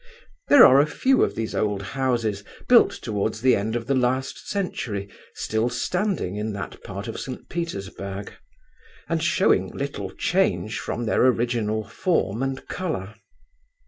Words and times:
There 0.47 0.65
are 0.65 0.79
a 0.81 0.87
few 0.87 1.21
of 1.23 1.35
these 1.35 1.53
old 1.53 1.83
houses, 1.93 2.43
built 2.67 2.89
towards 2.91 3.39
the 3.41 3.55
end 3.55 3.75
of 3.75 3.85
the 3.85 3.93
last 3.93 4.49
century, 4.49 5.07
still 5.35 5.69
standing 5.69 6.37
in 6.37 6.53
that 6.53 6.83
part 6.83 7.07
of 7.07 7.19
St. 7.19 7.47
Petersburg, 7.49 8.33
and 9.07 9.21
showing 9.21 9.67
little 9.67 10.09
change 10.09 10.79
from 10.79 11.05
their 11.05 11.23
original 11.27 11.83
form 11.87 12.41
and 12.41 12.67
colour. 12.67 13.13